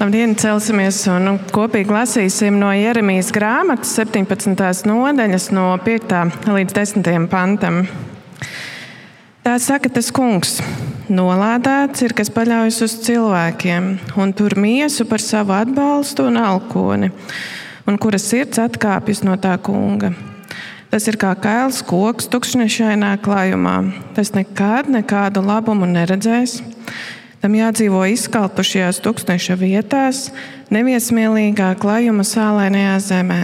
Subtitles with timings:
[0.00, 4.86] Labdien, celsimies un kopīgi lasīsim no Jeremijas grāmatas 17.
[4.88, 6.14] nodaļas, no 5.
[6.48, 7.26] līdz 10.
[7.28, 7.82] pantam.
[9.44, 10.54] Tā saka tas kungs.
[11.12, 17.12] Nolādēts ir, kas paļaujas uz cilvēkiem, un tur miesu par savu atbalstu un alkoni,
[17.84, 20.14] un kuras sirds atkāpjas no tā kunga.
[20.88, 23.76] Tas ir kā kails koks tukšņašainā klājumā.
[24.16, 26.62] Tas nekad nekādu labumu neredzēs
[27.40, 30.26] Tam jādzīvo izkalpušajās tūkstoša vietās,
[30.68, 33.40] neviesmīlīgā klājuma sālainajā zemē.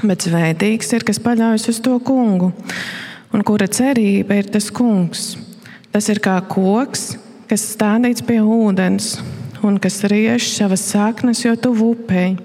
[0.00, 2.54] Bet svētīgs ir, kas paļaujas uz to kungu,
[3.36, 5.34] un kura cerība ir tas kungs.
[5.92, 7.18] Tas ir kā koks,
[7.52, 9.18] kas stādīts pie ūdens
[9.60, 12.38] un kas riež savas saknes, jo tuvu upei.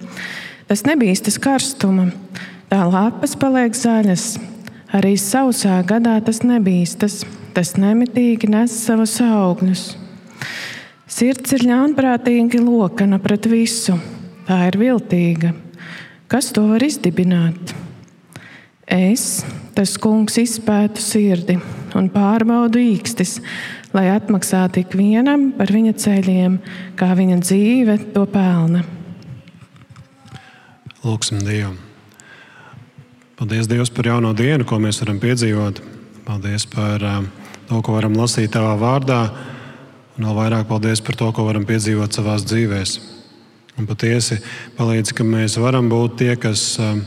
[0.67, 2.09] Tas nebīstas karstuma,
[2.67, 4.33] tā lapas paliek zaļas.
[4.95, 7.21] Arī sausā gadā tas nebīstas,
[7.55, 9.93] tas nemitīgi nes savus augļus.
[11.15, 13.93] Sirds ir ļaunprātīgi lokana pret visu.
[14.43, 15.53] Tā ir viltīga.
[16.27, 17.71] Kas to var izdibināt?
[18.83, 19.45] Es,
[19.77, 21.55] tas kungs, izpētu sirdi
[21.95, 23.37] un pārbaudu īkstis,
[23.95, 26.59] lai atmaksātu ikvienam par viņa ceļiem,
[26.99, 28.83] kā viņa dzīve to pelna.
[31.05, 31.77] Lūksim Dievu.
[33.39, 35.79] Paldies Dievam par jauno dienu, ko mēs varam piedzīvot.
[36.27, 37.21] Paldies par uh,
[37.69, 39.21] to, ko varam lasīt Tavā vārdā
[40.15, 43.11] Un vēl vairāk paldies par to, ko varam piedzīvot savā dzīvēm.
[43.75, 44.37] Un patiesi
[44.77, 47.01] palīdz, ka mēs varam būt tie, kas um,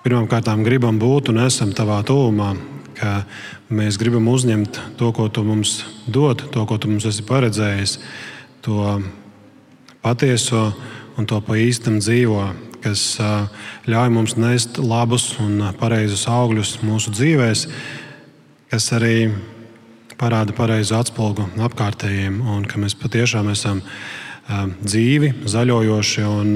[0.00, 2.54] pirmkārt gribam būt un esam tavā tuvumā,
[2.96, 3.26] ka
[3.68, 7.98] mēs gribam uzņemt to, ko tu mums dod, to, ko tu mums esi paredzējis,
[8.64, 9.02] to
[10.00, 10.70] patieso
[11.20, 12.46] un to pa īstam dzīvo,
[12.80, 13.44] kas uh,
[13.84, 17.76] ļauj mums nest labus un pareizus augļus mūsu dzīvēm,
[18.72, 19.28] kas arī
[20.20, 23.82] parāda pareizu atspulgu apkārtējiem, un ka mēs patiešām esam
[24.84, 26.52] dzīvi, zaļojoši un,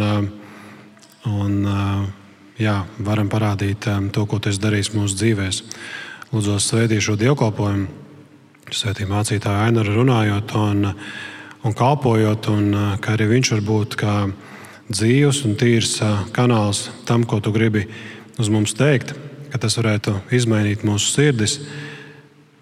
[1.29, 1.55] un
[2.61, 5.63] jā, varam parādīt to, ko tas darīs mūsu dzīvēm.
[6.29, 7.87] Lūdzu, svētī šo dievkalpojumu,
[8.77, 10.91] svētī mācītāju Ainaru runājot un,
[11.65, 12.67] un kalpojot, un
[13.01, 14.17] ka arī viņš var būt kā
[14.93, 15.99] dzīves un tīrs
[16.37, 17.87] kanāls tam, ko tu gribi
[18.39, 19.15] uz mums teikt,
[19.49, 21.59] ka tas varētu izmainīt mūsu sirdis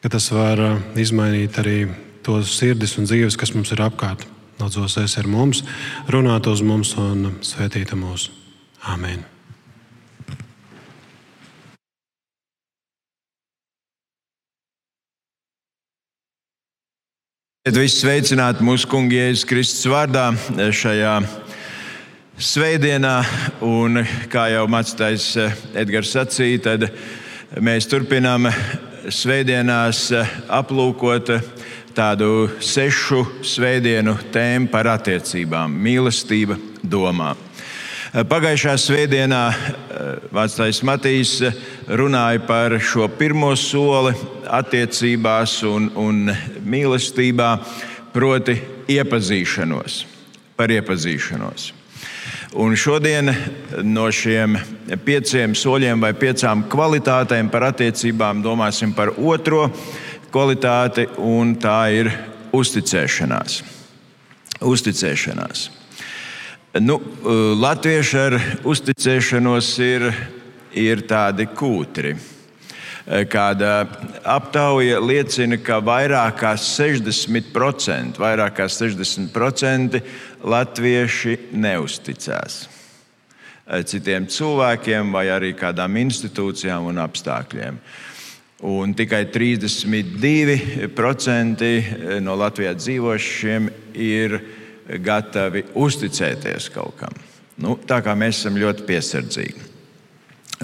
[0.06, 1.88] ka tas var uh, izmainīt arī
[2.22, 4.20] tos sirdis un dzīves, kas mums ir apkārt.
[4.60, 5.64] Lūdzos, es ar mums,
[6.06, 8.28] runāt uz mums un svētīt mūs.
[8.86, 9.24] Amen!
[17.66, 20.28] Visi sveicināti mūsu kungi Jēzus Kristus vārdā
[20.70, 21.18] šajā
[22.38, 23.18] svētdienā.
[23.66, 25.32] Un, kā jau mācītājs
[25.74, 26.92] Edgars sacīja, tad
[27.58, 28.46] mēs turpinām
[29.12, 31.44] svētdienās eh, aplūkot eh,
[31.96, 37.34] tādu sešu svētdienu tēmu par attiecībām- mīlestība domā.
[38.12, 39.42] Eh, pagājušā svētdienā
[40.32, 41.38] Vācijas Matīs
[41.88, 44.12] runāja par šo pirmo soli
[44.46, 47.50] attiecībās un, un mīlestībā,
[48.12, 50.04] proti, iepazīšanos,
[50.56, 51.75] par iepazīšanos.
[52.56, 53.28] Un šodien
[53.84, 54.54] no šiem
[55.04, 59.66] pieciem soļiem vai piecām kvalitātēm par attiecībām domāsim par otro
[60.32, 62.08] kvalitāti, un tā ir
[62.56, 63.58] uzticēšanās.
[64.60, 65.66] uzticēšanās.
[66.80, 66.96] Nu,
[67.60, 70.08] Latvieši ar uzticēšanos ir,
[70.72, 72.14] ir tādi kūtri.
[73.06, 73.86] Kāda
[74.26, 80.00] aptauja liecina, ka vairāk kā 60%, vairāk kā 60%
[80.42, 87.78] latvieši neusticās eh, citiem cilvēkiem vai arī kādām institūcijām un apstākļiem.
[88.66, 93.70] Un tikai 32% eh, no Latvijā dzīvošiem
[94.02, 94.34] ir
[94.98, 97.14] gatavi uzticēties kaut kam.
[97.62, 99.60] Nu, tā kā mēs esam ļoti piesardzīgi.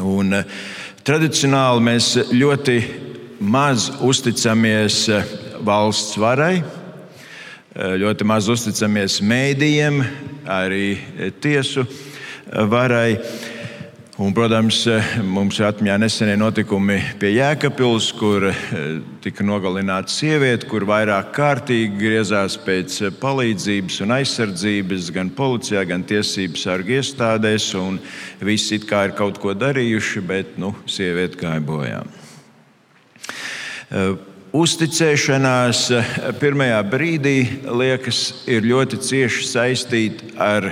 [0.02, 0.44] Un, uh,
[1.02, 2.76] tradicionāli mēs ļoti
[3.42, 5.04] maz uzticamies
[5.66, 6.62] valsts varai,
[7.74, 9.98] ļoti maz uzticamies mēdījiem,
[10.46, 10.86] arī
[11.42, 11.86] tiesu
[12.70, 13.16] varai.
[14.22, 14.84] Un, protams,
[15.26, 18.44] mums ir atmiņā nesenie notikumi pie Jēkabils, kur
[19.24, 26.60] tika nogalināta sieviete, kur vairāk kārtīgi griezās pēc palīdzības un aizsardzības gan policijā, gan tiesību
[26.60, 27.66] sargu iestādēs.
[28.46, 32.04] Visi it kā ir kaut ko darījuši, bet nu, sieviete gāja bojā.
[34.54, 37.36] Uzticēšanās eh, pirmajā brīdī
[37.66, 40.70] liekas, ir ļoti cieši saistīta ar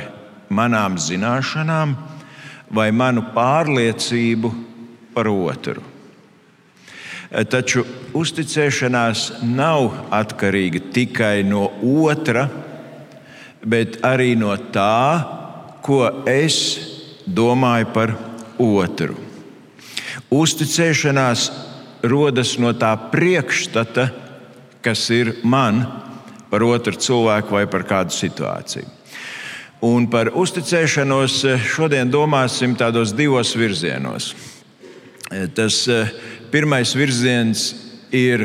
[0.55, 1.99] manām zināšanām
[2.71, 4.51] vai manu pārliecību
[5.15, 5.83] par otru.
[7.31, 7.85] Taču
[8.19, 12.49] uzticēšanās nav atkarīga tikai no otra,
[13.63, 15.21] bet arī no tā,
[15.85, 16.57] ko es
[17.27, 18.15] domāju par
[18.59, 19.15] otru.
[20.31, 21.49] Uzticēšanās
[22.03, 24.09] rodas no tā priekšstata,
[24.83, 25.85] kas ir man
[26.51, 29.00] par otru cilvēku vai par kādu situāciju.
[29.81, 34.35] Un par uzticēšanos šodien domāsim tādos divos virzienos.
[35.56, 36.11] Tas eh,
[36.53, 37.62] pirmais virziens
[38.12, 38.44] ir,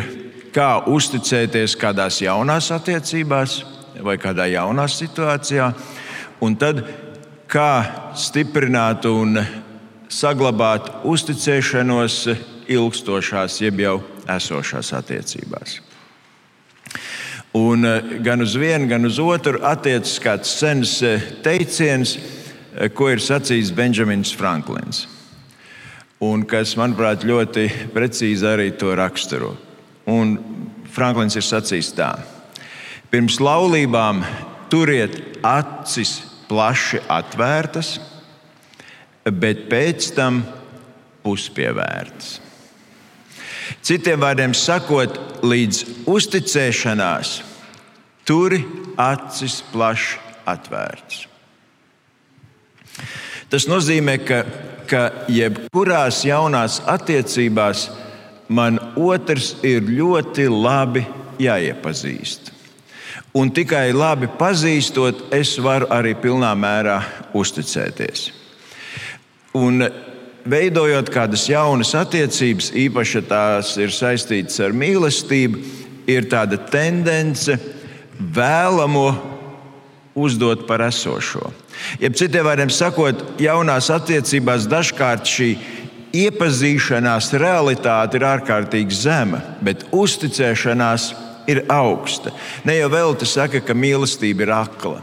[0.55, 3.57] kā uzticēties kādās jaunās attiecībās
[4.05, 5.71] vai kādā jaunā situācijā,
[6.45, 6.83] un tad
[7.51, 9.41] kā stiprināt un
[10.07, 12.19] saglabāt uzticēšanos
[12.71, 13.97] ilgstošās, jeb jau
[14.37, 15.81] esošās attiecībās.
[17.55, 22.17] Un eh, gan uz vienu, gan uz otru attiecas kāds sens eh, teiciens,
[22.75, 25.05] eh, ko ir sacījis Benjamins Franklins.
[26.19, 29.53] Un kas, manuprāt, ļoti precīzi arī to raksturo.
[30.11, 30.35] Un
[30.91, 32.11] Franklins ir sacījis tā:
[33.11, 34.23] Pirms laulībām
[34.71, 35.15] turiet
[35.45, 36.17] acis
[36.49, 37.95] plaši atvērtas,
[39.31, 40.43] bet pēc tam
[41.23, 42.44] puspievērtas.
[43.85, 47.35] Citiem vārdiem sakot, līdz uzticēšanās
[48.25, 48.61] turi
[48.97, 50.19] acis plaši
[50.49, 51.25] atvērtas.
[53.49, 54.41] Tas nozīmē, ka,
[54.89, 57.89] ka jebkurās jaunās attiecībās
[58.47, 61.05] man otrs ir ļoti labi
[61.41, 62.51] jāiepazīst.
[63.35, 67.01] Un tikai labi pazīstot, es varu arī pilnā mērā
[67.35, 68.29] uzticēties.
[69.59, 69.83] Un
[70.49, 75.61] veidojot kādas jaunas attiecības, īpaši tās ir saistītas ar mīlestību,
[76.09, 77.57] ir tāda tendence
[78.19, 79.07] vēlamo
[80.15, 81.49] uzdot par esošo.
[81.99, 85.49] Jeb citiem vārdiem sakot, jaunās attiecībās dažkārt šī
[86.15, 91.09] iepazīšanās realitāte ir ārkārtīgi zema, bet uzticēšanās
[91.51, 92.31] ir augsta.
[92.65, 95.01] Ne jau vēl te saka, ka mīlestība ir akla.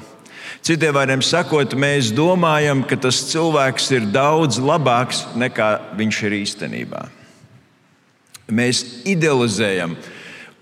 [0.62, 7.00] Citiem vārdiem sakot, mēs domājam, ka tas cilvēks ir daudz labāks nekā viņš ir īstenībā.
[8.46, 9.96] Mēs idealizējam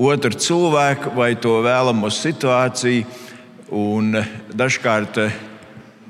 [0.00, 3.04] otru cilvēku vai to vēlamo situāciju,
[3.76, 4.16] un
[4.56, 5.20] dažkārt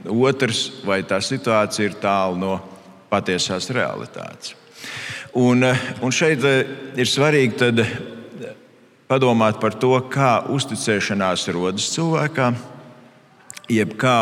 [0.07, 2.55] otrs vai tā situācija ir tālu no
[3.11, 4.55] patiesās realitātes.
[5.35, 6.47] Un, un šeit
[6.95, 7.75] ir svarīgi
[9.11, 12.69] padomāt par to, kā uzticēšanās rodas cilvēkam
[13.71, 14.19] jeb kā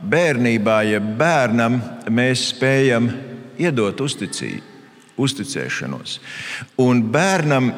[0.00, 1.78] bērnībā, jeb bērnam,
[2.10, 3.10] mēs spējam
[3.60, 4.62] iedot uzticību,
[5.20, 6.18] uzticēšanos.
[6.80, 7.72] Un bērnam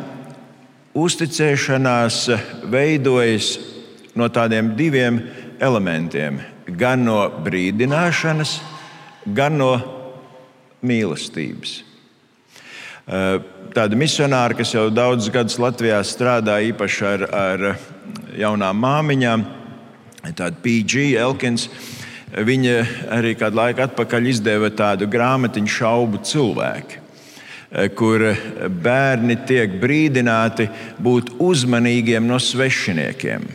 [0.94, 2.18] uzticēšanās
[2.70, 3.54] veidojas
[4.18, 5.22] no tādiem diviem
[5.60, 6.40] elementiem-
[6.82, 8.60] gan no brīdināšanas,
[9.26, 9.72] gan no
[10.82, 11.82] mīlestības.
[13.72, 17.78] Tāda misionāra, kas jau daudzus gadus Latvijā strādā īpaši ar, ar
[18.38, 19.44] jaunām māmiņām,
[20.30, 21.68] tāda PG Elkins.
[22.32, 22.76] Viņa
[23.12, 27.02] arī kādu laiku atpakaļ izdeva tādu grāmatiņu šaubu cilvēku
[27.96, 28.20] kur
[28.84, 30.66] bērni tiek brīdināti
[31.00, 33.46] būt uzmanīgiem no svešiniekiem.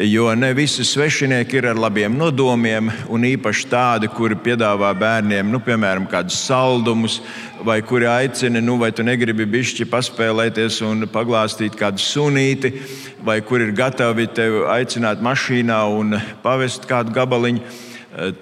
[0.00, 5.58] Jo ne visi svešinieki ir ar labiem nodomiem, un īpaši tādi, kuri piedāvā bērniem, nu,
[5.60, 7.18] piemēram, kādus saldumus,
[7.60, 12.72] vai kuri aicina, nu, vai tu negribi bišķi paspēlēties un paglāstīt kādu sunīti,
[13.20, 17.60] vai kur ir gatavi tevi aicināt mašīnā un pavest kādu gabaliņu.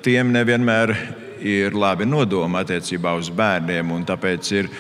[0.07, 0.95] Tiem nevienmēr
[1.43, 4.71] ir labi nodomi attiecībā uz bērniem, un tāpēc ir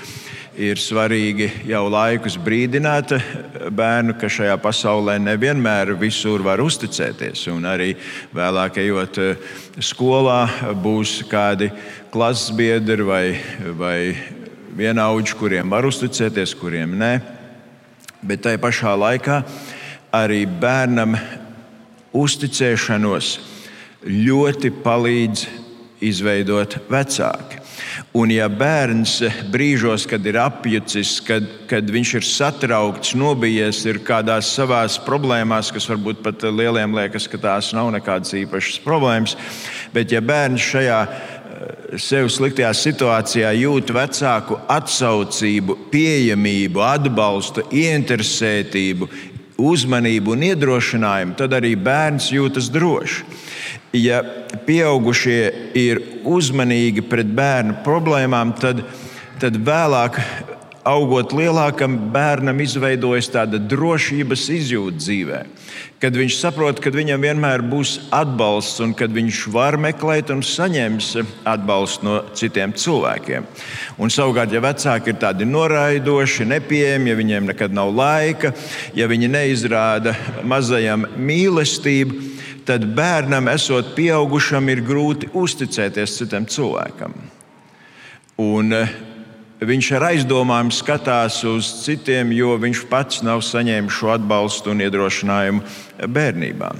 [0.60, 3.14] ir svarīgi jau laikus brīdināt
[3.72, 7.46] bērnu, ka šajā pasaulē nevienmēr visur var uzticēties.
[7.54, 7.94] Un arī
[8.36, 9.46] vēlāk, ejot eh,
[9.80, 10.42] skolā,
[10.82, 11.70] būs kādi
[12.12, 13.24] klases biedri vai,
[13.78, 13.96] vai
[14.76, 17.12] vienaudži, kuriem var uzticēties, kuriem nē.
[18.20, 19.40] Bet tajā pašā laikā
[20.12, 21.16] arī bērnam
[22.12, 23.32] uzticēšanos
[24.04, 25.46] ļoti palīdz
[26.04, 27.59] izveidot vecāki.
[28.10, 29.20] Un, ja bērns
[29.52, 35.86] brīžos, kad ir apjucis, kad, kad viņš ir satraukts, nobijies, ir kādās savās problēmās, kas
[35.92, 39.36] varbūt pat lieliem liekas, ka tās nav nekādas īpašas problēmas,
[39.94, 49.06] bet ja bērns šajā eh, sev sliktajā situācijā jūt vecāku atsaucību, pieejamību, atbalstu, ieinteresētību,
[49.70, 53.22] uzmanību un iedrošinājumu, tad arī bērns jūtas droši
[53.96, 54.22] ja
[54.66, 58.84] pieaugušie ir uzmanīgi pret bērnu problēmām, tad,
[59.42, 60.20] tad vēlāk,
[60.90, 65.40] augot lielākam, bērnam izveidojas tāda drošības izjūta dzīvē.
[66.00, 71.10] Kad viņš saprot, ka viņam vienmēr būs atbalsts un kad viņš var meklēt un saņems
[71.44, 73.44] atbalstu no citiem cilvēkiem.
[74.00, 78.54] Un, savukārt, ja vecāki ir tādi noraidoši, nepieejami, ja viņiem nekad nav laika,
[78.96, 80.16] ja viņi neizrāda
[80.48, 82.29] mazajam mīlestību,
[82.66, 87.14] tad bērnam, esot pieaugušam, ir grūti uzticēties citam cilvēkam.
[88.40, 88.92] Un eh,
[89.60, 96.08] viņš ar aizdomām skatās uz citiem, jo viņš pats nav saņēmis šo atbalstu un iedrošinājumu
[96.08, 96.72] bērnībā.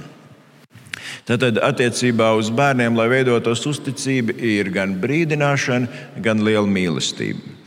[1.27, 7.60] Tātad attiecībā uz bērniem, lai veidotos uzticība, ir gan brīdināšana, gan liela mīlestība.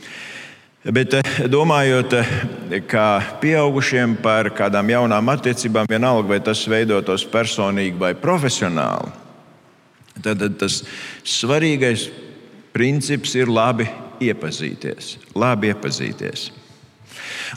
[0.85, 3.07] Bet eh, domājot, eh, kā
[3.41, 9.09] pieaugušiem par kādām jaunām attiecībām, vienalga vai tas veidotos personīgi vai profesionāli,
[10.21, 10.83] tad tas
[11.25, 12.05] svarīgais
[12.75, 13.87] princips ir labi
[14.21, 15.15] iepazīties.
[15.33, 16.51] Labi iepazīties.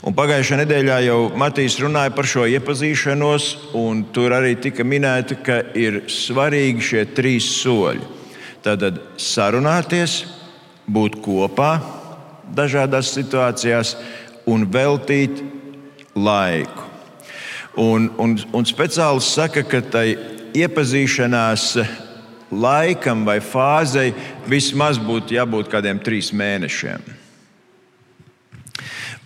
[0.09, 5.61] Un pagājušajā nedēļā jau Matīs runāja par šo iepazīšanos, un tur arī tika minēta, ka
[5.77, 8.01] ir svarīgi šie trīs soļi.
[8.65, 10.23] Tātad sarunāties,
[10.89, 11.98] būt kopā
[12.55, 13.95] dažādās situācijās
[14.49, 15.41] un veltīt
[16.15, 16.87] laiku.
[17.79, 20.07] Un, un, un speciālists saka, ka tai
[20.57, 21.71] iepazīšanās
[22.51, 24.13] laikam vai fāzei
[24.49, 27.05] vismaz būtu jābūt kādiem trīs mēnešiem.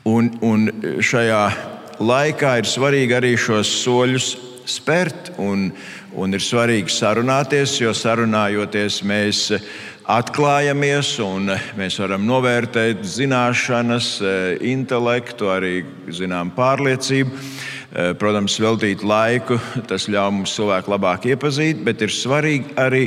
[0.03, 0.67] Un, un
[0.99, 1.43] šajā
[2.03, 4.33] laikā ir svarīgi arī šos soļus
[4.67, 5.69] spērt, un,
[6.19, 9.45] un ir svarīgi sarunāties, jo sarunājoties mēs
[10.09, 14.17] atklājamies un mēs varam novērtēt zināšanas,
[14.59, 15.75] intelektu, arī
[16.11, 17.43] zinām, pārliecību.
[18.19, 23.03] Protams, veltīt laiku, tas ļauj mums cilvēku labāk iepazīt, bet ir svarīgi arī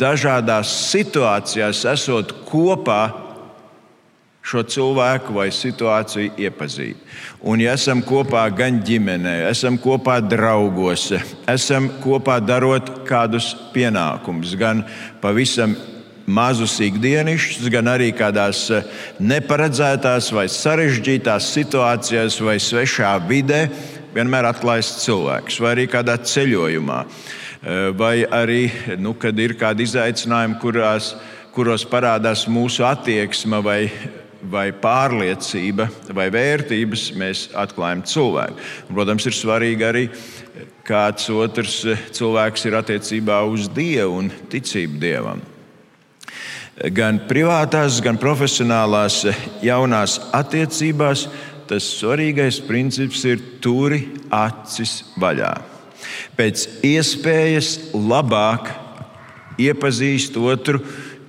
[0.00, 3.02] dažādās situācijās, esot kopā,
[4.40, 6.96] šo cilvēku vai situāciju iepazīt.
[7.44, 11.10] Un, ja esam kopā gan ģimenē, esam kopā draugos,
[11.44, 14.80] esam kopā darot kādus pienākumus, gan
[15.20, 15.76] pavisam
[16.30, 18.86] mazus ikdienišķus, gan arī kādās eh,
[19.20, 23.64] neparedzētās vai sarežģītās situācijās vai svešā vidē,
[24.14, 28.62] vienmēr atklājas cilvēks, vai arī kādā ceļojumā, eh, vai arī,
[29.02, 31.14] nu, kad ir kādi izaicinājumi, kurās,
[31.54, 33.80] kuros parādās mūsu attieksme vai,
[34.40, 38.68] vai pārliecība vai vērtības, mēs atklājam cilvēku.
[38.88, 40.08] Protams, ir svarīgi arī,
[40.86, 41.82] kāds otrs
[42.16, 45.49] cilvēks ir attiecībā uz Dievu un ticību Dievam
[46.88, 49.24] gan privātās, gan profesionālās
[49.64, 51.26] jaunās attiecībās,
[51.68, 55.52] tas svarīgais princips ir turi acis vaļā.
[56.38, 58.72] Pēc iespējas labāk
[59.60, 60.80] iepazīst otru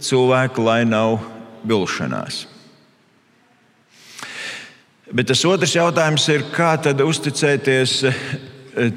[0.01, 1.19] cilvēku, lai nav
[1.67, 2.45] vilšanās.
[5.11, 7.97] Bet tas otrs jautājums ir, kā tad uzticēties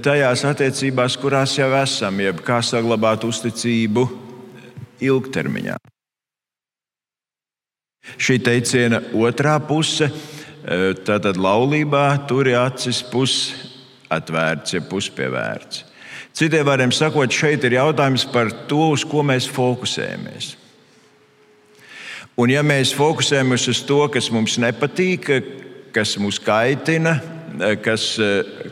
[0.07, 4.07] tajās attiecībās, kurās jau esam, jeb kā saglabāt uzticību
[5.03, 5.81] ilgtermiņā.
[8.21, 15.85] Šī teiciena otrā puse, e, tātad laulībā tur ir acis pusatvērts, ja puspievērts.
[16.35, 20.55] Citiem vārdiem sakot, šeit ir jautājums par to, uz ko mēs fokusējamies.
[22.35, 25.29] Un, ja mēs fokusējamies uz to, kas mums nepatīk,
[25.95, 27.21] kas mūs kaitina,
[27.85, 28.09] kas,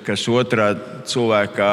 [0.03, 0.73] kas otrā
[1.07, 1.71] cilvēkā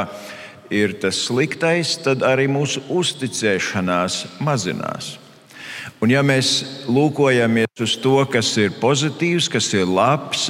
[0.70, 5.16] ir tas sliktais, tad arī mūsu uzticēšanās mazinās.
[6.00, 10.48] Un ja mēs lūkojamies uz to, kas ir pozitīvs, kas ir labs,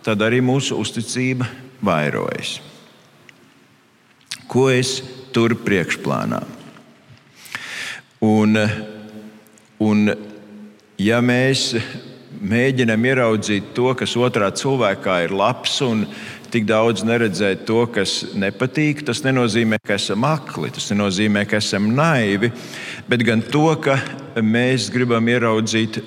[0.00, 1.44] tad arī mūsu uzticība
[1.84, 2.56] vairojas.
[4.48, 4.96] Ko es
[5.36, 6.40] turu priekšplānā?
[8.24, 8.56] Un,
[9.84, 10.14] un
[11.00, 11.74] ja mēs
[12.40, 16.06] mēģinam ieraudzīt to, kas otrā cilvēkā ir labs, un
[16.50, 21.92] tik daudz neredzēt to, kas nepatīk, tas nenozīmē, ka esam akli, tas nenozīmē, ka esam
[21.94, 22.50] naivi,
[23.10, 23.98] bet gan to, ka
[24.38, 25.98] mēs gribam ieraudzīt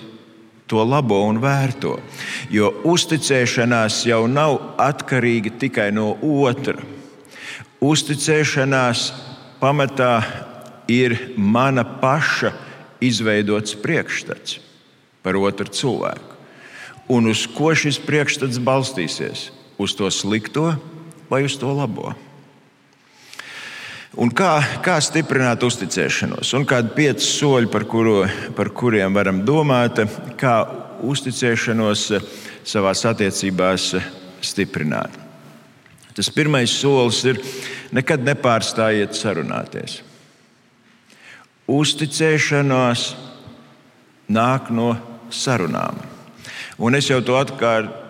[0.71, 1.97] to labo un vērto.
[2.49, 6.79] Jo uzticēšanās jau nav atkarīga tikai no otra.
[7.83, 9.09] Uzticēšanās
[9.59, 10.13] pamatā
[10.87, 12.53] ir mana paša
[13.03, 14.61] izveidots priekšstats
[15.23, 16.31] par otru cilvēku.
[17.11, 19.51] Un uz ko šis priekšstats balstīsies?
[19.77, 20.75] uz to slikto
[21.29, 22.13] vai uz to labo.
[24.13, 26.51] Un kā, kā stiprināt uzticēšanos?
[26.53, 28.19] Un kādi pieci soļi, par, kuru,
[28.53, 30.03] par kuriem varam domāt,
[30.37, 30.57] kā
[31.01, 32.03] uzticēšanos
[32.61, 33.87] savā attiecībās
[34.45, 35.17] stiprināt.
[36.13, 37.41] Tas pirmais solis ir
[37.95, 40.03] nekad nepārstājiet sarunāties.
[41.65, 43.07] Uzticēšanās
[44.29, 44.93] nāk no
[45.33, 45.97] sarunām.
[46.77, 48.01] Un es jau to atkārtoju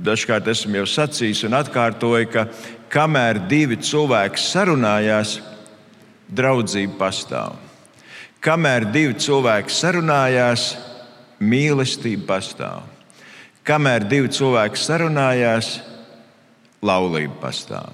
[0.00, 2.46] dažkārt esmu jau sacījis un atkārtoju, ka
[2.90, 5.38] kamēr divi cilvēki sarunājās,
[6.30, 7.58] draudzība pastāv.
[8.40, 10.70] Kamēr divi cilvēki sarunājās,
[11.40, 12.84] mīlestība pastāv.
[13.66, 15.74] Kamēr divi cilvēki sarunājās,
[16.82, 17.92] laulība pastāv.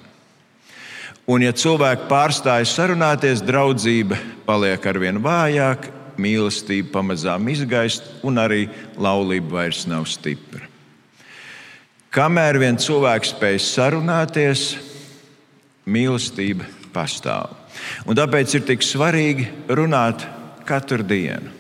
[1.27, 5.91] Un, ja cilvēki pārstāj sarunāties, draudzība paliek arvien vājāka,
[6.23, 10.66] mīlestība pamazām izgaist, un arī laulība vairs nav stipra.
[12.17, 14.61] Kamēr vien cilvēks spēj sarunāties,
[15.85, 17.53] mīlestība pastāv.
[18.09, 20.25] Un tāpēc ir tik svarīgi runāt
[20.65, 21.53] katru dienu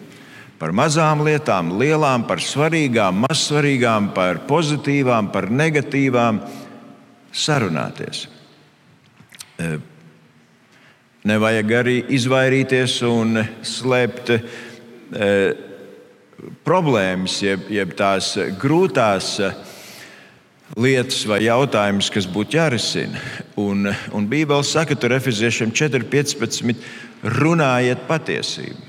[0.56, 6.40] par mazām lietām, lielām, par svarīgām, mazsvarīgām, par pozitīvām, par negatīvām.
[7.36, 8.22] Sarunāties.
[9.60, 9.74] E,
[11.28, 14.40] nevajag arī izvairīties un slēpt e,
[16.64, 19.34] problēmas, jeb, jeb tās grūtās
[20.74, 23.20] lietas vai jautājumus, kas būtu jārisina.
[23.60, 26.74] Un, un Bībele saka, tur Efeziešiem 4,15.
[27.22, 28.82] runājiet patiesību.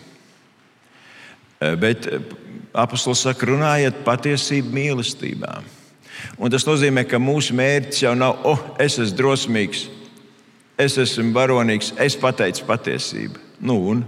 [1.62, 2.22] Eh, bet eh,
[2.74, 5.56] apustulis saka, runājiet patiesību mīlestībā.
[6.38, 9.88] Un tas nozīmē, ka mūsu mērķis jau nav, oh, es esmu drosmīgs,
[10.82, 13.42] es esmu varonīgs, es pateicu patiesību.
[13.66, 14.04] Nu, un?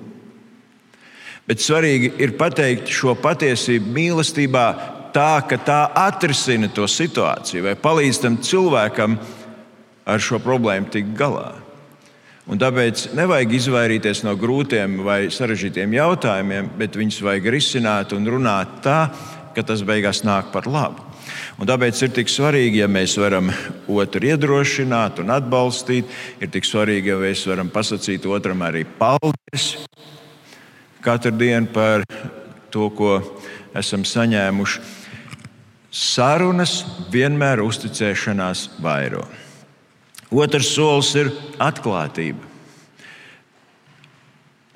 [1.49, 4.65] Bet svarīgi ir pateikt šo patiesību mīlestībā,
[5.19, 9.17] tā, ka tā atrisina to situāciju vai palīdz tam cilvēkam
[10.07, 11.51] ar šo problēmu tikt galā.
[12.49, 18.79] Un tāpēc nevajag izvairīties no grūtiem vai sarežģītiem jautājumiem, bet viņus vajag risināt un runāt
[18.85, 19.01] tā,
[19.53, 21.05] ka tas beigās nāk par labu.
[21.59, 23.51] Un tāpēc ir tik svarīgi, ja mēs varam
[23.91, 26.09] otru iedrošināt un atbalstīt.
[26.41, 29.75] Ir tik svarīgi, ja mēs varam pasakīt otram arī paldies
[31.03, 32.07] katru dienu par
[32.73, 33.19] to, ko
[33.77, 34.98] esam saņēmuši.
[35.89, 39.24] Sarunas vienmēr uzticēšanās vairo.
[40.29, 42.46] Otrs solis ir atklātība.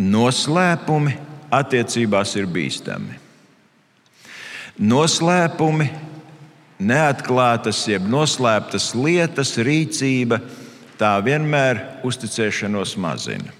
[0.01, 1.13] Noslēpumi
[1.53, 3.19] attiecībās ir bīstami.
[4.81, 5.85] Noslēpumi,
[6.81, 10.39] neatklātas, jeb noslēptas lietas, rīcība,
[10.97, 13.53] tā vienmēr uzticēšanos mazina.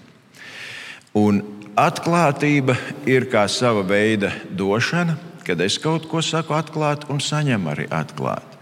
[1.14, 1.38] Un
[1.78, 2.74] atklātība
[3.06, 5.14] ir kā sava veida došana,
[5.46, 8.54] kad es kaut ko saku atklāti un saņemu arī atklāti.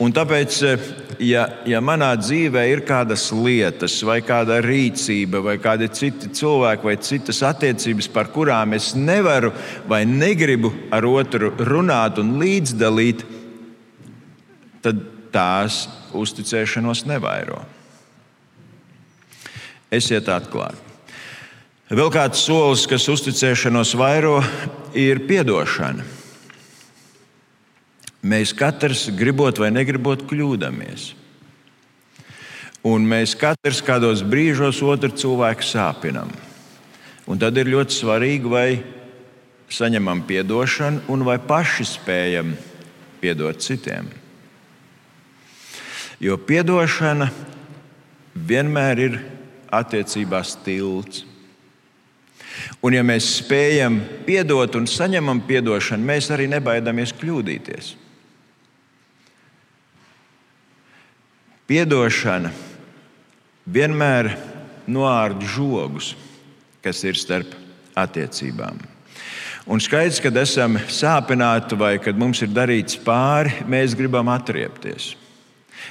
[0.00, 0.88] Un tāpēc, eh,
[1.24, 6.96] ja, ja manā dzīvē ir kādas lietas, vai kāda rīcība, vai kādi citi cilvēki, vai
[6.96, 9.52] citas attiecības, par kurām es nevaru
[9.88, 13.24] vai negribu ar otru runāt un līdzdalīt,
[14.84, 15.00] tad
[15.32, 17.64] tās uzticēšanos nevairo.
[19.90, 20.89] Esiet atklāti.
[21.90, 24.36] Vēl kāds solis, kas uzticēšanos vairo,
[24.94, 26.04] ir atdošana.
[28.22, 31.08] Mēs katrs gribot vai negribot kļūdāmies.
[32.86, 36.30] Un mēs katrs kādos brīžos otru cilvēku sāpinam.
[37.26, 38.68] Un tad ir ļoti svarīgi, vai
[39.66, 42.54] saņemam atdošanu, un vai paši spējam
[43.18, 44.06] piedot citiem.
[46.22, 47.32] Jo atdošana
[48.36, 49.18] vienmēr ir
[49.74, 51.29] attiecībās tilts.
[52.80, 57.94] Un, ja mēs spējam piedot un saņemam atdošanu, mēs arī nebaidāmies kļūdīties.
[61.70, 62.50] Piedošana
[63.70, 64.32] vienmēr
[64.90, 66.14] noārda žogus,
[66.82, 67.52] kas ir starp
[67.94, 68.80] attiecībām.
[69.70, 75.12] Un skaidrs, kad esam sāpināti vai kad mums ir darīts pāri, mēs gribam atriepties.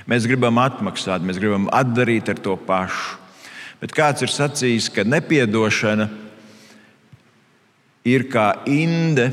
[0.10, 3.19] Mēs gribam atmaksāt, mēs gribam atdarīt ar to pašu.
[3.79, 6.29] Bet kāds ir sacījis, ka nepiedošana ir
[8.08, 9.30] ir kā inde,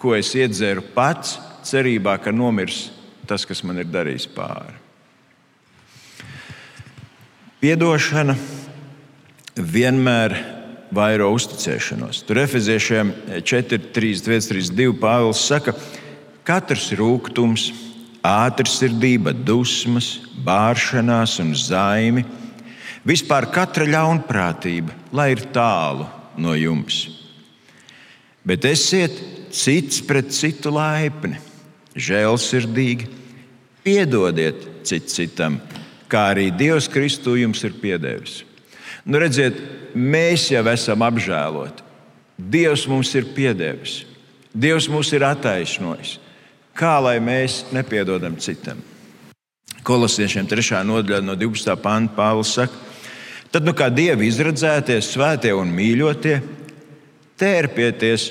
[0.00, 2.90] ko es iedzeru pats, cerībā, ka nomirs
[3.26, 4.76] tas, kas man ir darījis pāri.
[7.58, 8.36] Piedošana
[9.56, 10.36] vienmēr
[10.94, 12.22] vairo uzticēšanos.
[12.28, 13.10] Tur Efeziešiem
[13.42, 16.04] 4, 3, 3, 2 Pāvils saka, ka
[16.46, 17.72] katrs rūkums,
[18.26, 22.22] ātrsirdība, dusmas, bāršanās un zaimi,
[23.06, 26.06] vispār katra ļaunprātība, lai ir tālu
[26.38, 27.15] no jums
[28.46, 29.18] bet esiet
[29.50, 31.40] cits pret citu laipni,
[31.96, 33.08] žēlsirdīgi,
[33.86, 35.58] piedodiet cits citam,
[36.10, 38.44] kā arī Dievs Kristu jums ir piedevis.
[39.06, 39.58] Nu, redziet,
[39.94, 41.84] mēs jau esam apžēloti.
[42.36, 44.04] Dievs mums ir piedevis,
[44.56, 46.16] Dievs mūs ir attaisnojis.
[46.76, 48.78] Kā lai mēs nepiedodam citam?
[49.86, 50.82] Kolosiešiem 3.
[50.84, 51.72] nodaļā no 12.
[51.80, 52.76] panta Pāvils saka,
[53.52, 56.40] tad nu kā dievi izredzētie, svētie un mīļotie,
[57.36, 58.30] Tērpieties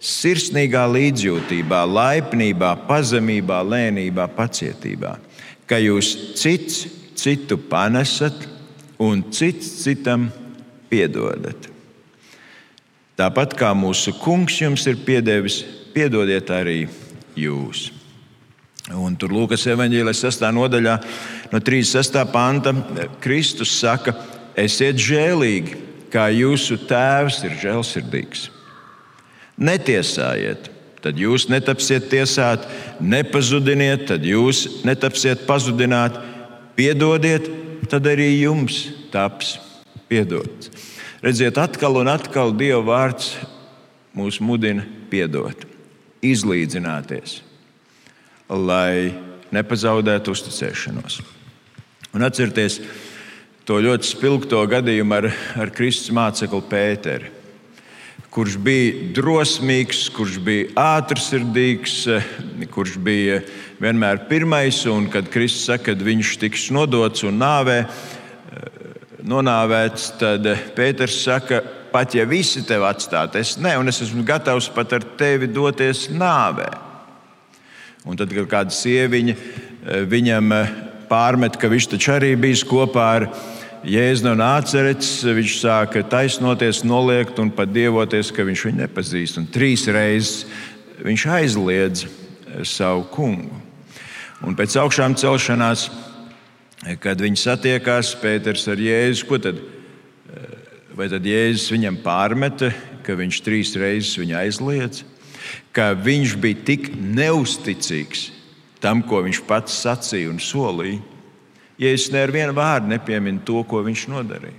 [0.00, 5.18] sirsnīgā līdzjūtībā, laipnībā, pazemībā, lēnībā, pacietībā,
[5.68, 6.86] ka jūs cits
[7.20, 8.46] citu panesat
[9.00, 10.30] un cits citam
[10.88, 11.68] piedodat.
[13.20, 15.60] Tāpat kā mūsu kungs jums ir piedevis,
[15.92, 16.86] piedodiet arī
[17.36, 17.90] jūs.
[18.96, 20.46] Un tur Lūkas evanģēlijas 6.
[20.56, 20.96] nodaļā,
[21.52, 22.16] no 36.
[22.32, 22.72] panta,
[23.20, 24.16] Kristus saka,
[24.58, 25.76] esiet žēlīgi,
[26.12, 28.48] kā jūsu tēvs ir žēlsirdīgs.
[29.60, 30.70] Netiesājiet,
[31.04, 32.66] tad jūs netapsiet tiesāt,
[33.00, 36.16] nepazudiniet, tad jūs netapsiet pazudināt,
[36.78, 37.48] piedodiet,
[37.90, 39.58] tad arī jums taps
[40.08, 40.70] piedots.
[41.20, 43.34] Redziet, atkal un atkal Dieva vārds
[44.16, 45.66] mūs mudina piedot,
[46.24, 47.40] izlīdzināties,
[48.48, 49.12] lai
[49.52, 51.20] nepazaudētu uzticēšanos.
[52.16, 52.80] Un atcerieties
[53.70, 55.26] to ļoti spilgto gadījumu ar,
[55.62, 57.28] ar Kristus mācekli Pēteri,
[58.34, 61.94] kurš bija drosmīgs, kurš bija ātrsirdīgs,
[62.74, 63.36] kurš bija
[63.78, 67.84] vienmēr pirmais, un kad Kristus saka, ka viņš tiks nodots un nāvē,
[69.30, 71.62] nonāvēts, tad Pēters saka,
[71.94, 76.08] pat ja visi tevi atstātu, es ne, un es esmu gatavs pat ar tevi doties
[76.10, 76.66] nāvē.
[78.02, 80.76] Un tad, kad kāda sieviņa eh, viņam eh,
[81.10, 83.30] pārmet, ka viņš taču arī bijis kopā ar
[83.80, 89.40] Jēzu no Nācerets, viņš sāka taisnoties, noliegt un pat dievoties, ka viņš viņu nepazīst.
[89.40, 90.44] Un trīs reizes
[91.00, 93.56] viņš aizliedz eh, savu kungu.
[94.44, 95.88] Un pēc augšām celšanās
[97.00, 99.60] kad viņi satiekās, Pēters ar Jēzu, ko tad?
[99.60, 100.54] Eh,
[100.96, 102.70] vai tad Jēzus viņam pārmeta,
[103.04, 105.04] ka viņš trīs reizes viņu aizliedz,
[105.76, 108.30] ka viņš bija tik neusticīgs
[108.80, 111.00] tam, ko viņš pats sacīja un solīja.
[111.80, 114.58] Jēzus ne ar vienu vārdu nepiemina to, ko viņš nodarīja.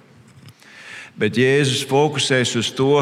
[1.22, 2.96] Bet Jēzus fokusēs uz to,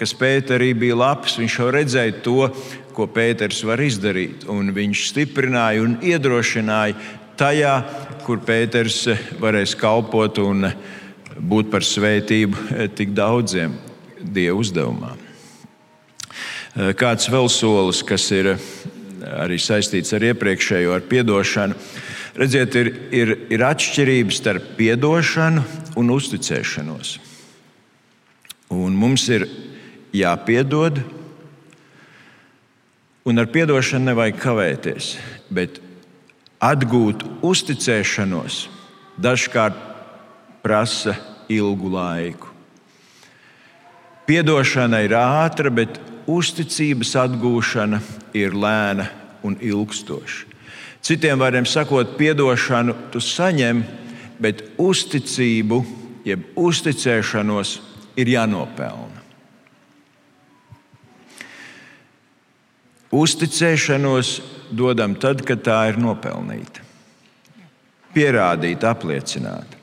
[0.00, 1.36] kas Pēterī bija labs.
[1.38, 2.48] Viņš jau redzēja to,
[2.96, 6.96] ko Pēters var izdarīt, un viņš stiprināja un iedrošināja
[7.38, 7.74] tajā,
[8.26, 9.04] kur Pēters
[9.40, 10.66] varēs kalpot un
[11.38, 13.76] būt par svētību tik daudziem
[14.20, 15.14] Dieva uzdevumā.
[16.98, 18.52] Kāds vēl solis, kas ir
[19.40, 21.76] arī saistīts ar iepriekšējo, ar atdošanu,
[22.38, 25.64] redziet, ir, ir, ir atšķirības starp atdošanu
[26.00, 27.16] un uzticēšanos.
[28.70, 29.48] Un mums ir
[30.14, 31.00] jāpiedod,
[33.26, 35.14] un ar atdošanu nevajag kavēties.
[35.50, 35.80] Bet
[36.60, 38.66] atgūt uzticēšanos
[39.20, 39.76] dažkārt
[40.62, 41.16] prasa
[41.50, 42.50] ilgu laiku.
[44.28, 45.96] Piedošana ir ātra, bet
[46.30, 47.98] uzticības atgūšana
[48.38, 49.08] ir lēna
[49.42, 50.46] un ilgstoša.
[51.00, 53.80] Citiem vārdiem sakot, piedošanu tu saņem,
[54.40, 55.80] bet uzticību,
[56.28, 57.78] jeb uzticēšanos
[58.20, 59.20] ir jānopelna.
[63.10, 64.36] Uzticēšanos
[64.70, 66.84] dodam tad, kad tā ir nopelnīta,
[68.14, 69.80] pierādīta, apliecināta.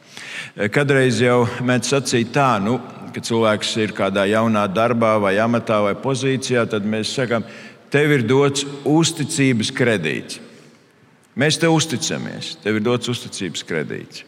[0.71, 2.77] Kadreiz jau mēs sacījām tā, nu,
[3.13, 7.43] ka cilvēks ir kādā jaunā darbā, vai amatā, vai pozīcijā, tad mēs sakām,
[7.91, 10.39] tev ir dots uzticības kredīts.
[11.37, 14.23] Mēs tev uzticamies, tev ir dots uzticības kredīts.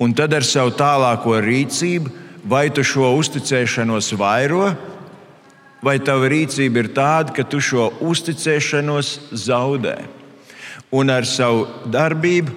[0.00, 2.12] Un tad ar savu tālāko rīcību,
[2.48, 4.70] vai tu šo uzticēšanos vairo,
[5.82, 9.10] vai tava rīcība ir tāda, ka tu šo uzticēšanos
[9.42, 9.96] zaudē.
[10.94, 12.54] Un ar savu darbību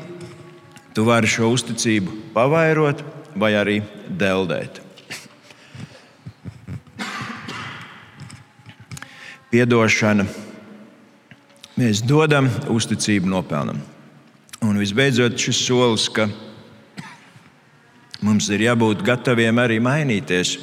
[0.93, 3.01] tu vari šo uzticību pavairot
[3.35, 4.79] vai arī deldēt.
[9.53, 10.42] Piedošana.
[11.79, 13.79] Mēs dodam, uzticību nopelnam.
[14.63, 16.29] Un visbeidzot, šis solis, ka
[18.23, 20.57] mums ir jābūt gataviem arī mainīties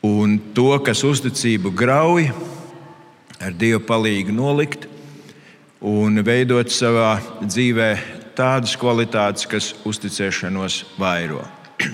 [0.00, 2.30] Un to, kas uzticību grauj,
[3.36, 4.86] ar Dieva palīdzību nolikt
[5.84, 7.88] un veidot savā dzīvē
[8.36, 11.44] tādas kvalitātes, kas uzticēšanos vairo.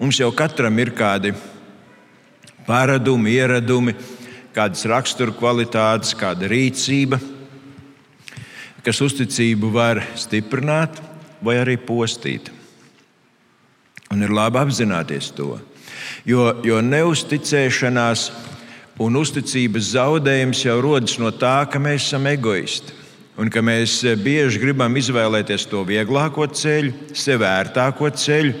[0.00, 1.32] Mums jau katram ir kādi
[2.68, 3.96] paradumi, ieradumi,
[4.58, 7.20] kādas rakstura kvalitātes, kāda rīcība,
[8.82, 10.98] kas uzticību var stiprināt
[11.44, 12.50] vai arī postīt.
[14.10, 15.58] Un ir labi apzināties to.
[16.26, 18.24] Jo, jo neusticēšanās
[19.04, 22.96] un uzticības zaudējums jau rodas no tā, ka mēs esam egoisti.
[23.38, 28.56] Un ka mēs bieži gribam izvēlēties to vieglāko ceļu, sev vērtāko ceļu,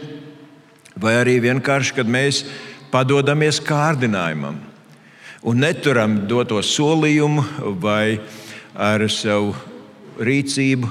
[1.02, 2.44] vai arī vienkārši, kad mēs
[2.92, 4.67] padodamies kārdinājumam
[5.42, 7.44] un neturam doto solījumu
[7.82, 8.18] vai
[8.74, 9.54] ar savu
[10.18, 10.90] rīcību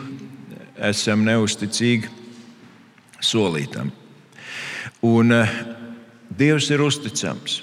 [0.89, 2.11] esam neusticīgi
[3.19, 3.91] solītam.
[5.03, 5.33] Un
[6.37, 7.61] Dievs ir uzticams.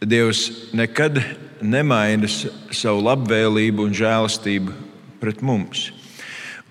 [0.00, 1.18] Dievs nekad
[1.60, 4.72] nemaina savu labvēlību un žēlastību
[5.20, 5.90] pret mums.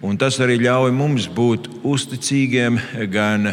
[0.01, 2.79] Un tas arī ļauj mums būt uzticīgiem
[3.13, 3.51] gan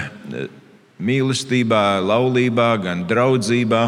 [0.96, 3.82] mīlestībā, laulībā, gan draudzībā,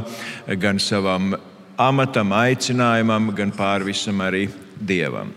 [0.61, 1.33] gan savam
[1.81, 5.33] amatam, aicinājumam, gan pār visam arī Dievam.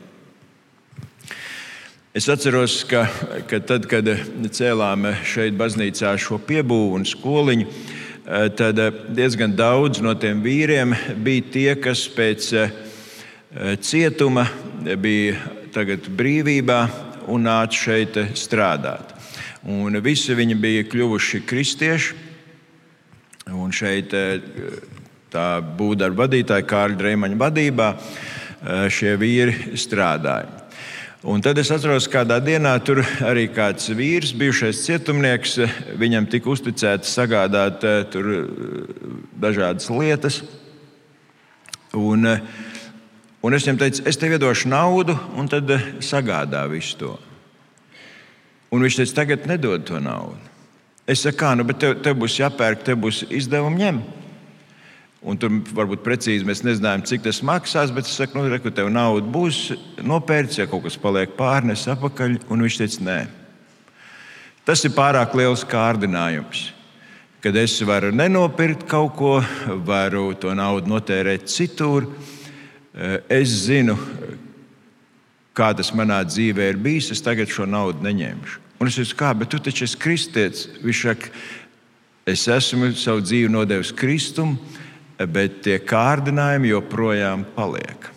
[2.15, 3.03] Es atceros, ka,
[3.49, 4.07] ka tad, kad
[4.55, 7.65] cēlām šeit baznīcā šo piebūvu un skoliņu,
[8.55, 8.79] tad
[9.11, 10.95] diezgan daudz no tiem vīriem
[11.25, 12.47] bija tie, kas pēc
[13.83, 14.47] cietuma
[14.95, 15.35] bija
[15.75, 16.79] tagad brīvībā
[17.27, 19.11] un nāca šeit strādāt.
[19.67, 22.21] Un visi viņi bija kļuvuši kristieši.
[23.51, 24.13] Un šeit
[25.35, 27.89] tā būvdarba vadītāja Kārļa Dreimaņa vadībā
[28.91, 30.63] šie vīri strādāja.
[31.25, 35.57] Un tad es atceros, kādā dienā tur arī kāds vīrs, bijušais cietumnieks,
[35.97, 37.81] viņam tika uzticēts sagādāt
[38.13, 38.29] tur
[39.41, 40.43] dažādas lietas.
[41.95, 42.29] Un,
[43.45, 45.69] Un es viņam teicu, es tev iedošu naudu, un tad
[46.01, 47.11] sagādā visu to.
[48.73, 50.39] Un viņš teica, tagad nedod to naudu.
[51.05, 54.23] Es saku, kā, nu, bet tev, tev būs jāpērk, tev būs izdevumi ņemt.
[55.25, 58.91] Un tur varbūt precīzi mēs nezinājām, cik tas maksās, bet es saku, nu, re, tev
[58.93, 59.71] nauda būs
[60.05, 62.37] nopērts, ja kaut kas paliek pārnes atpakaļ.
[62.53, 63.17] Un viņš teica, nē,
[64.69, 66.69] tas ir pārāk liels kārdinājums.
[67.41, 69.33] Kad es varu nenopirkt kaut ko,
[69.85, 72.09] varu to naudu notērēt citur,
[72.95, 73.97] Eh, es zinu,
[75.55, 78.61] kā tas manā dzīvē ir bijis, es tagad šo naudu neņemšu.
[78.79, 80.69] Un es teicu, kā, bet tu taču esi kristietis.
[80.79, 81.31] Viņš saka,
[82.31, 84.55] es esmu savu dzīvi nodevis Kristum,
[85.23, 88.09] bet tie kārdinājumi joprojām paliek.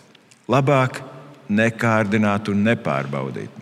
[0.51, 1.03] Labāk
[1.49, 3.55] nekārdināt un nepārbaudīt.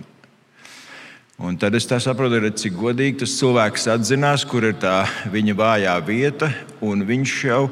[1.37, 6.49] Un tad es saprotu, cik godīgi tas cilvēks atzinās, kur ir tā viņa vājā vieta,
[6.81, 7.67] un viņš jau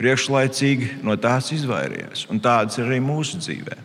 [0.00, 2.24] priekšlaicīgi no tās izvairījās.
[2.32, 3.76] Un tādas ir arī mūsu dzīvē.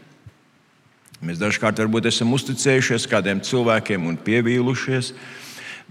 [1.19, 5.11] Mēs dažkārt varbūt esam uzticējušies kādiem cilvēkiem un pievīlušies,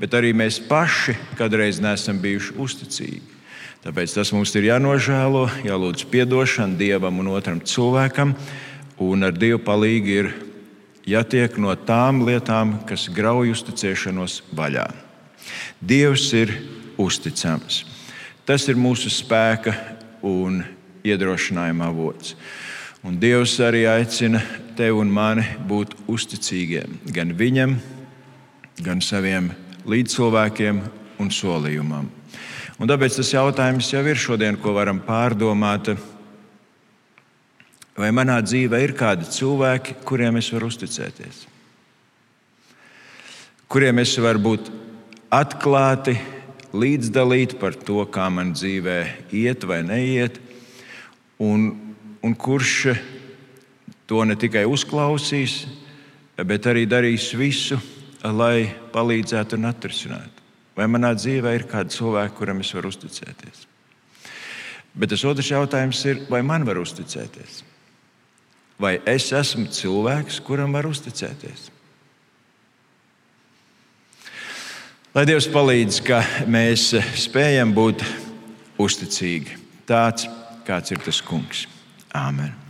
[0.00, 3.37] bet arī mēs paši kādreiz neesam bijuši uzticīgi.
[3.84, 8.34] Tāpēc tas mums ir jānožēlo, jālūdz atdošana Dievam un otram cilvēkam,
[8.98, 10.32] un ar Dievu palīdzību ir
[11.06, 14.88] jātiek no tām lietām, kas grauj uzticēšanos vaļā.
[15.78, 16.52] Dievs ir
[16.98, 17.84] uzticams.
[18.44, 19.76] Tas ir mūsu spēka
[20.26, 20.64] un
[21.06, 22.34] iedrošinājuma avots.
[23.06, 24.42] Un Dievs arī aicina
[24.74, 27.78] tevi un mani būt uzticīgiem gan viņam,
[28.82, 29.52] gan saviem
[29.86, 30.82] līdzcilvēkiem
[31.22, 32.17] un solījumam.
[32.78, 35.96] Un tāpēc tas jautājums jau ir šodien, ko varam pārdomāt.
[37.98, 41.40] Vai manā dzīvē ir kādi cilvēki, kuriem es varu uzticēties?
[43.68, 44.70] Kuriem es varu būt
[45.34, 46.14] atklāti,
[46.70, 48.98] līdzdalīt par to, kā man dzīvē
[49.34, 50.38] iet vai neiet,
[51.42, 51.68] un,
[52.22, 52.94] un kurš
[54.06, 55.64] to ne tikai uzklausīs,
[56.46, 57.80] bet arī darīs visu,
[58.22, 60.37] lai palīdzētu un atrisinātu.
[60.78, 63.64] Vai manā dzīvē ir kādi cilvēki, kuriem es varu uzticēties?
[64.98, 67.64] Bet tas otrs jautājums ir, vai man var uzticēties?
[68.78, 71.66] Vai es esmu cilvēks, kuram var uzticēties?
[75.16, 76.92] Lai Dievs palīdz, ka mēs
[77.24, 78.04] spējam būt
[78.78, 80.28] uzticīgi, tāds
[80.68, 81.66] kāds ir tas kungs.
[82.14, 82.67] Āmen!